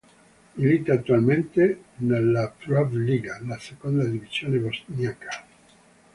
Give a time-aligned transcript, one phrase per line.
[0.55, 5.45] Milita attualmente nella "Prva liga", la seconda divisione bosniaca.